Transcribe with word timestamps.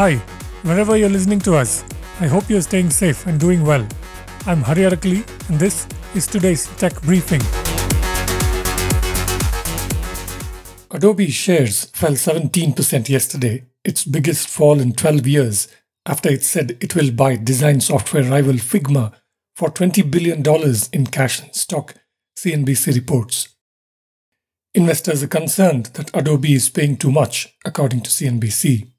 Hi, 0.00 0.16
wherever 0.62 0.96
you're 0.96 1.10
listening 1.10 1.40
to 1.40 1.56
us, 1.56 1.84
I 2.20 2.26
hope 2.26 2.48
you're 2.48 2.62
staying 2.62 2.88
safe 2.88 3.26
and 3.26 3.38
doing 3.38 3.62
well. 3.62 3.86
I'm 4.46 4.62
Hari 4.62 4.84
Arakali, 4.84 5.50
and 5.50 5.60
this 5.60 5.86
is 6.14 6.26
today's 6.26 6.66
tech 6.78 6.98
briefing. 7.02 7.42
Adobe 10.90 11.28
shares 11.28 11.84
fell 11.90 12.12
17% 12.12 13.10
yesterday, 13.10 13.66
its 13.84 14.06
biggest 14.06 14.48
fall 14.48 14.80
in 14.80 14.94
12 14.94 15.26
years, 15.26 15.68
after 16.06 16.30
it 16.30 16.44
said 16.44 16.78
it 16.80 16.96
will 16.96 17.12
buy 17.12 17.36
design 17.36 17.82
software 17.82 18.24
rival 18.24 18.54
Figma 18.54 19.12
for 19.54 19.68
$20 19.68 20.10
billion 20.10 20.42
in 20.94 21.06
cash 21.08 21.42
and 21.42 21.54
stock, 21.54 21.94
CNBC 22.38 22.94
reports. 22.94 23.54
Investors 24.72 25.22
are 25.22 25.28
concerned 25.28 25.90
that 25.92 26.10
Adobe 26.16 26.54
is 26.54 26.70
paying 26.70 26.96
too 26.96 27.12
much, 27.12 27.54
according 27.66 28.00
to 28.00 28.08
CNBC. 28.08 28.92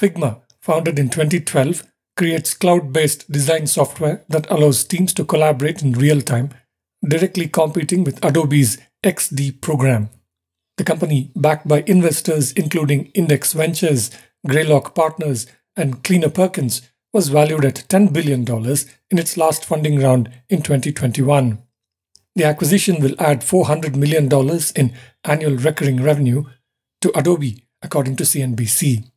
Figma, 0.00 0.40
founded 0.62 0.98
in 0.98 1.10
2012, 1.10 1.82
creates 2.16 2.54
cloud 2.54 2.90
based 2.90 3.30
design 3.30 3.66
software 3.66 4.24
that 4.28 4.50
allows 4.50 4.82
teams 4.84 5.12
to 5.12 5.24
collaborate 5.24 5.82
in 5.82 5.92
real 5.92 6.22
time, 6.22 6.50
directly 7.06 7.46
competing 7.48 8.02
with 8.02 8.24
Adobe's 8.24 8.78
XD 9.04 9.60
program. 9.60 10.08
The 10.78 10.84
company, 10.84 11.32
backed 11.36 11.68
by 11.68 11.84
investors 11.86 12.52
including 12.52 13.06
Index 13.08 13.52
Ventures, 13.52 14.10
Greylock 14.46 14.94
Partners, 14.94 15.46
and 15.76 16.02
Kleiner 16.02 16.30
Perkins, 16.30 16.80
was 17.12 17.28
valued 17.28 17.66
at 17.66 17.86
$10 17.88 18.12
billion 18.12 18.42
in 19.10 19.18
its 19.18 19.36
last 19.36 19.66
funding 19.66 20.00
round 20.00 20.30
in 20.48 20.62
2021. 20.62 21.58
The 22.36 22.44
acquisition 22.44 23.02
will 23.02 23.20
add 23.20 23.40
$400 23.40 23.96
million 23.96 24.30
in 24.76 24.96
annual 25.24 25.56
recurring 25.56 26.02
revenue 26.02 26.44
to 27.02 27.18
Adobe, 27.18 27.66
according 27.82 28.16
to 28.16 28.24
CNBC. 28.24 29.10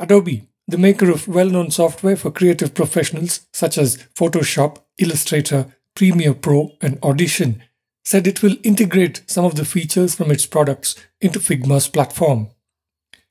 Adobe, 0.00 0.48
the 0.66 0.78
maker 0.78 1.10
of 1.10 1.28
well 1.28 1.50
known 1.50 1.70
software 1.70 2.16
for 2.16 2.30
creative 2.30 2.74
professionals 2.74 3.46
such 3.52 3.76
as 3.76 3.98
Photoshop, 4.16 4.78
Illustrator, 4.98 5.66
Premiere 5.94 6.34
Pro, 6.34 6.72
and 6.80 6.98
Audition, 7.02 7.62
said 8.04 8.26
it 8.26 8.42
will 8.42 8.56
integrate 8.62 9.22
some 9.26 9.44
of 9.44 9.56
the 9.56 9.64
features 9.64 10.14
from 10.14 10.30
its 10.30 10.46
products 10.46 10.96
into 11.20 11.38
Figma's 11.38 11.86
platform. 11.86 12.48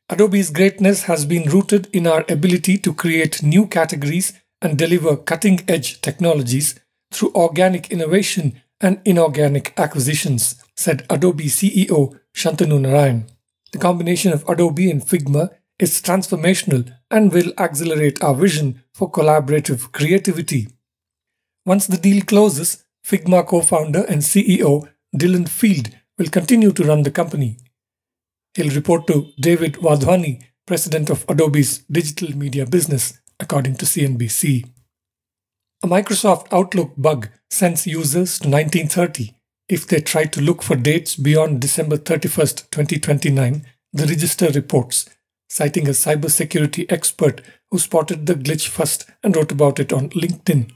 Adobe's 0.10 0.52
greatness 0.52 1.04
has 1.04 1.26
been 1.26 1.50
rooted 1.50 1.88
in 1.92 2.06
our 2.06 2.24
ability 2.30 2.78
to 2.78 2.94
create 2.94 3.42
new 3.42 3.66
categories 3.66 4.34
and 4.62 4.78
deliver 4.78 5.18
cutting 5.18 5.62
edge 5.68 6.02
technologies 6.02 6.80
through 7.12 7.32
organic 7.34 7.92
innovation 7.92 8.62
and 8.82 9.02
inorganic 9.06 9.74
acquisitions, 9.78 10.56
said 10.76 11.06
Adobe 11.10 11.46
CEO 11.46 12.20
Shantanu 12.36 12.80
Narayan. 12.80 13.26
The 13.72 13.80
combination 13.80 14.34
of 14.34 14.48
Adobe 14.48 14.90
and 14.90 15.02
Figma 15.02 15.50
is 15.80 16.02
transformational 16.02 16.94
and 17.10 17.32
will 17.32 17.54
accelerate 17.58 18.22
our 18.24 18.36
vision 18.36 18.84
for 18.94 19.12
collaborative 19.12 19.92
creativity. 19.92 20.68
Once 21.66 21.88
the 21.88 21.98
deal 21.98 22.22
closes, 22.24 22.86
Figma 23.06 23.46
co 23.46 23.62
founder 23.62 24.04
and 24.04 24.22
CEO 24.22 24.90
Dylan 25.16 25.48
Field 25.48 25.90
will 26.18 26.28
continue 26.28 26.72
to 26.74 26.84
run 26.84 27.04
the 27.04 27.12
company. 27.12 27.58
He'll 28.54 28.76
report 28.76 29.08
to 29.08 29.32
David 29.40 29.74
Wadhwani, 29.76 30.44
president 30.66 31.10
of 31.10 31.26
Adobe's 31.28 31.80
digital 31.92 32.36
media 32.38 32.66
business, 32.66 33.20
according 33.40 33.76
to 33.78 33.86
CNBC. 33.86 34.70
A 35.82 35.88
Microsoft 35.88 36.48
Outlook 36.52 36.94
bug 36.98 37.30
sends 37.50 37.88
users 37.88 38.38
to 38.40 38.50
1930 38.50 39.34
if 39.70 39.86
they 39.86 40.02
try 40.02 40.26
to 40.26 40.42
look 40.42 40.64
for 40.64 40.76
dates 40.76 41.16
beyond 41.16 41.62
December 41.62 41.96
31, 41.96 42.48
2029, 42.72 43.66
the 43.94 44.06
register 44.08 44.50
reports, 44.50 45.08
citing 45.50 45.88
a 45.88 45.92
cybersecurity 45.92 46.90
expert 46.92 47.42
who 47.72 47.80
spotted 47.80 48.26
the 48.26 48.36
glitch 48.36 48.68
first 48.68 49.10
and 49.24 49.36
wrote 49.36 49.52
about 49.52 49.80
it 49.80 49.92
on 49.92 50.10
LinkedIn. 50.12 50.72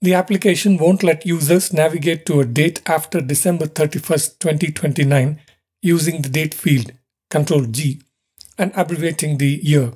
The 0.00 0.14
application 0.14 0.76
won't 0.76 1.02
let 1.02 1.26
users 1.26 1.72
navigate 1.72 2.26
to 2.26 2.40
a 2.40 2.44
date 2.44 2.82
after 2.86 3.20
December 3.20 3.66
31, 3.66 4.18
2029 4.38 5.40
using 5.82 6.22
the 6.22 6.28
date 6.28 6.54
field, 6.54 6.92
Ctrl 7.30 7.70
G, 7.70 8.02
and 8.58 8.72
abbreviating 8.76 9.38
the 9.38 9.60
year. 9.62 9.92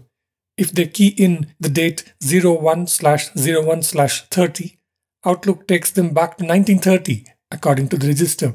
If 0.56 0.72
they 0.72 0.86
key 0.86 1.08
in 1.08 1.54
the 1.58 1.68
date 1.68 2.12
01 2.22 2.86
slash 2.86 3.30
01 3.34 3.82
slash 3.82 4.26
30, 4.28 4.78
Outlook 5.24 5.68
takes 5.68 5.90
them 5.90 6.14
back 6.14 6.38
to 6.38 6.44
1930, 6.44 7.24
according 7.50 7.88
to 7.88 7.98
the 7.98 8.08
register, 8.08 8.54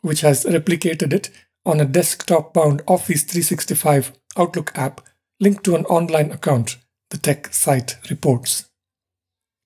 which 0.00 0.20
has 0.20 0.44
replicated 0.44 1.12
it 1.12 1.30
on 1.66 1.80
a 1.80 1.84
desktop 1.84 2.54
bound 2.54 2.82
Office 2.86 3.22
365 3.22 4.12
Outlook 4.36 4.72
app 4.76 5.00
linked 5.40 5.64
to 5.64 5.74
an 5.74 5.84
online 5.86 6.30
account, 6.30 6.78
the 7.10 7.18
tech 7.18 7.52
site 7.52 7.96
reports. 8.10 8.68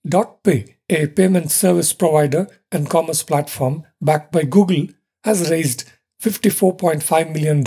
DotPe, 0.07 0.75
a 0.89 1.07
payment 1.07 1.51
service 1.51 1.93
provider 1.93 2.49
and 2.73 2.89
commerce 2.89 3.23
platform 3.23 3.85
backed 4.01 4.33
by 4.33 4.43
Google, 4.43 4.87
has 5.25 5.51
raised 5.51 5.85
$54.5 6.23 7.33
million 7.33 7.59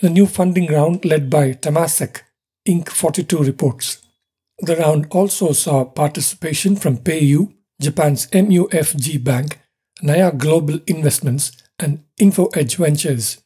in 0.00 0.08
a 0.08 0.12
new 0.12 0.26
funding 0.26 0.72
round 0.72 1.04
led 1.04 1.28
by 1.28 1.52
Temasek, 1.52 2.22
Inc42 2.66 3.46
reports. 3.46 4.02
The 4.60 4.76
round 4.76 5.06
also 5.10 5.52
saw 5.52 5.84
participation 5.84 6.76
from 6.76 6.98
PayU, 6.98 7.52
Japan's 7.80 8.26
MUFG 8.28 9.22
Bank, 9.22 9.60
Naya 10.02 10.32
Global 10.32 10.80
Investments, 10.86 11.52
and 11.78 12.04
InfoEdge 12.20 12.76
Ventures. 12.76 13.38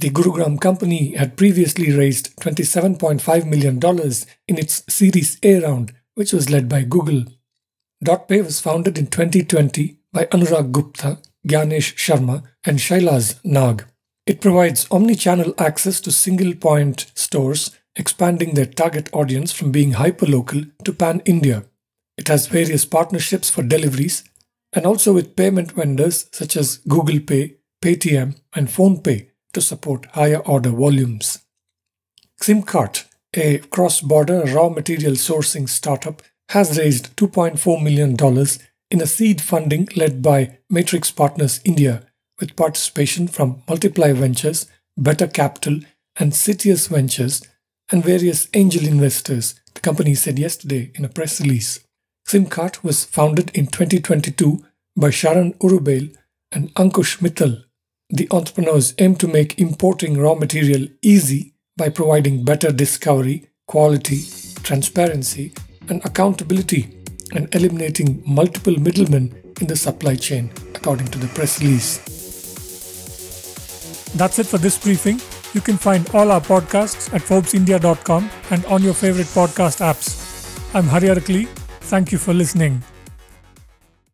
The 0.00 0.10
Gurugram 0.10 0.60
company 0.60 1.16
had 1.16 1.36
previously 1.36 1.90
raised 1.90 2.36
$27.5 2.36 3.46
million 3.46 3.80
in 4.46 4.56
its 4.56 4.84
Series 4.88 5.38
A 5.42 5.58
round, 5.58 5.92
which 6.14 6.32
was 6.32 6.48
led 6.48 6.68
by 6.68 6.84
Google. 6.84 7.24
DotPe 8.04 8.44
was 8.44 8.60
founded 8.60 8.96
in 8.96 9.08
2020 9.08 9.98
by 10.12 10.26
Anurag 10.26 10.70
Gupta, 10.70 11.18
Gyanesh 11.48 11.96
Sharma, 11.96 12.44
and 12.64 12.78
Shailaz 12.78 13.40
Nag. 13.44 13.86
It 14.24 14.40
provides 14.40 14.86
omni-channel 14.88 15.54
access 15.58 16.00
to 16.02 16.12
single-point 16.12 17.10
stores, 17.16 17.76
expanding 17.96 18.54
their 18.54 18.66
target 18.66 19.10
audience 19.12 19.52
from 19.52 19.72
being 19.72 19.94
hyperlocal 19.94 20.70
to 20.84 20.92
pan-India. 20.92 21.64
It 22.16 22.28
has 22.28 22.46
various 22.46 22.84
partnerships 22.84 23.50
for 23.50 23.64
deliveries 23.64 24.22
and 24.72 24.86
also 24.86 25.12
with 25.12 25.34
payment 25.34 25.72
vendors 25.72 26.28
such 26.30 26.56
as 26.56 26.76
Google 26.86 27.18
Pay, 27.18 27.56
Paytm, 27.82 28.36
and 28.54 28.68
PhonePe 28.68 29.28
to 29.52 29.60
support 29.60 30.06
higher 30.12 30.38
order 30.38 30.70
volumes. 30.70 31.44
Ximcart, 32.40 33.04
a 33.34 33.58
cross-border 33.58 34.42
raw 34.54 34.68
material 34.68 35.14
sourcing 35.14 35.68
startup, 35.68 36.22
has 36.50 36.78
raised 36.78 37.14
$2.4 37.16 37.82
million 37.82 38.16
in 38.90 39.00
a 39.00 39.06
seed 39.06 39.40
funding 39.40 39.88
led 39.96 40.22
by 40.22 40.58
Matrix 40.70 41.10
Partners 41.10 41.60
India, 41.64 42.04
with 42.40 42.56
participation 42.56 43.28
from 43.28 43.62
Multiply 43.68 44.12
Ventures, 44.12 44.66
Better 44.96 45.26
Capital, 45.26 45.80
and 46.16 46.32
Citius 46.32 46.88
Ventures, 46.88 47.42
and 47.90 48.04
various 48.04 48.48
angel 48.54 48.86
investors, 48.86 49.60
the 49.74 49.80
company 49.80 50.14
said 50.14 50.38
yesterday 50.38 50.90
in 50.94 51.04
a 51.04 51.08
press 51.08 51.40
release. 51.40 51.80
Ximcart 52.26 52.82
was 52.82 53.04
founded 53.04 53.50
in 53.54 53.66
2022 53.66 54.64
by 54.96 55.08
Sharan 55.08 55.56
Urubail 55.58 56.14
and 56.52 56.74
Ankush 56.74 57.18
Mittal. 57.20 57.64
The 58.10 58.26
entrepreneurs 58.30 58.94
aim 58.96 59.16
to 59.16 59.28
make 59.28 59.60
importing 59.60 60.16
raw 60.16 60.34
material 60.34 60.88
easy 61.02 61.52
by 61.76 61.90
providing 61.90 62.42
better 62.42 62.72
discovery, 62.72 63.50
quality, 63.66 64.22
transparency, 64.62 65.52
and 65.90 66.02
accountability 66.06 66.88
and 67.34 67.54
eliminating 67.54 68.22
multiple 68.26 68.80
middlemen 68.80 69.34
in 69.60 69.66
the 69.66 69.76
supply 69.76 70.16
chain, 70.16 70.50
according 70.74 71.08
to 71.08 71.18
the 71.18 71.26
press 71.28 71.60
release. 71.60 71.98
That's 74.14 74.38
it 74.38 74.46
for 74.46 74.56
this 74.56 74.78
briefing. 74.78 75.20
You 75.52 75.60
can 75.60 75.76
find 75.76 76.08
all 76.14 76.32
our 76.32 76.40
podcasts 76.40 77.12
at 77.12 77.20
ForbesIndia.com 77.20 78.30
and 78.50 78.64
on 78.66 78.82
your 78.82 78.94
favorite 78.94 79.26
podcast 79.26 79.80
apps. 79.82 80.16
I'm 80.74 80.86
Hari 80.86 81.08
Arakali. 81.08 81.46
Thank 81.80 82.12
you 82.12 82.16
for 82.16 82.32
listening. 82.32 82.82